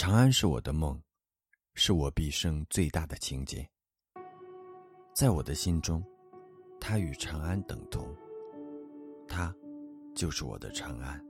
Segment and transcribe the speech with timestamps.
[0.00, 0.98] 长安是我的梦，
[1.74, 3.68] 是我毕生最大的情结。
[5.14, 6.02] 在我的心中，
[6.80, 8.08] 它与长安等同。
[9.28, 9.54] 它，
[10.14, 11.22] 就是我的长安。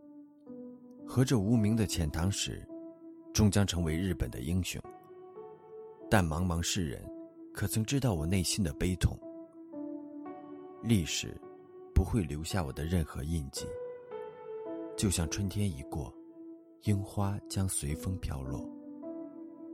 [1.05, 2.65] 和这无名的遣唐使，
[3.35, 4.81] 终将成为日本的英雄。
[6.09, 7.05] 但茫茫世人，
[7.53, 9.19] 可曾知道我内心的悲痛？
[10.85, 11.37] 历史，
[11.93, 13.67] 不会留下我的任何印记。
[14.97, 16.15] 就像春天一过。
[16.85, 18.67] 樱花将随风飘落，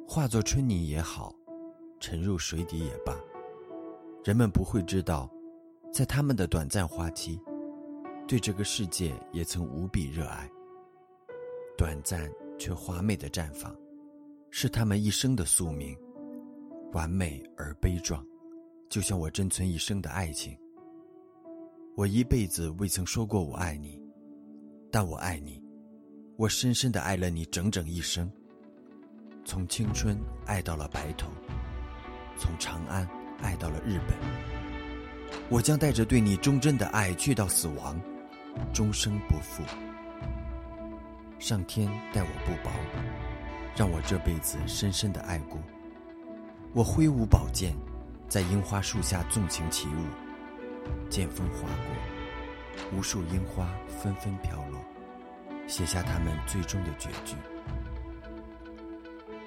[0.09, 1.33] 化作春泥也好，
[2.01, 3.15] 沉入水底也罢。
[4.25, 5.31] 人们不会知道，
[5.93, 7.41] 在他们的短暂花期，
[8.27, 10.51] 对这个世界也曾无比热爱。
[11.79, 12.29] 短暂
[12.59, 13.73] 却华美的绽放，
[14.51, 15.97] 是他们一生的宿命，
[16.93, 18.27] 完美而悲壮，
[18.89, 20.59] 就像我珍存一生的爱情。
[21.95, 24.03] 我一辈子未曾说过我爱你，
[24.91, 25.65] 但我爱你。
[26.39, 28.31] 我深深的爱了你整整一生，
[29.43, 31.31] 从青春爱到了白头，
[32.37, 33.09] 从长安
[33.41, 34.15] 爱到了日本。
[35.49, 37.99] 我将带着对你忠贞的爱去到死亡，
[38.71, 39.63] 终生不负。
[41.39, 42.71] 上天待我不薄，
[43.75, 45.59] 让我这辈子深深的爱过。
[46.75, 47.75] 我挥舞宝剑，
[48.29, 54.79] 在樱花树下纵情起舞，剑锋划过，无数樱花纷纷飘落。
[55.67, 57.35] 写下他们最终的绝句。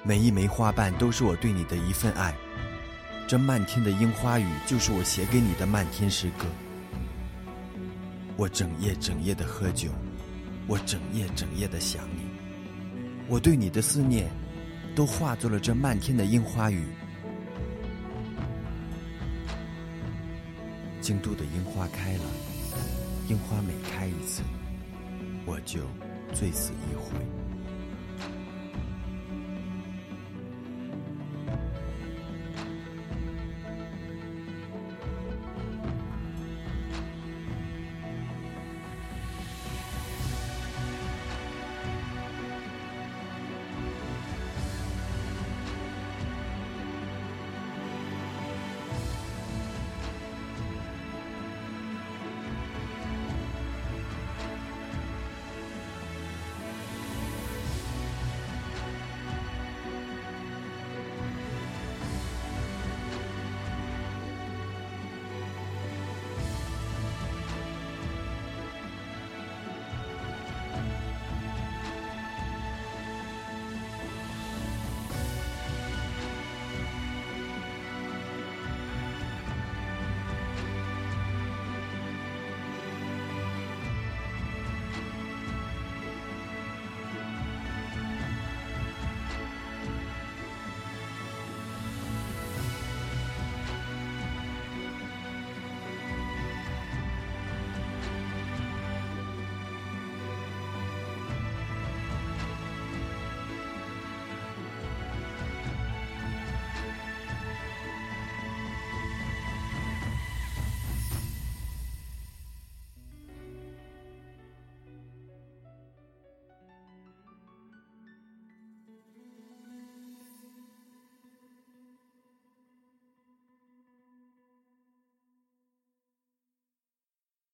[0.04, 2.34] 每一枚花瓣都是我对你的一份爱，
[3.28, 6.46] 这漫天的樱花雨就是我写给你的漫天诗歌。
[8.38, 9.90] 我整夜整夜的喝酒，
[10.68, 12.30] 我整夜整夜的想你，
[13.28, 14.30] 我对你的思念，
[14.96, 16.88] 都化作了这漫天的樱花雨。
[21.02, 22.24] 京都的樱花开了，
[23.28, 24.42] 樱花每开一次，
[25.46, 25.82] 我就。
[26.34, 27.20] 醉死一回。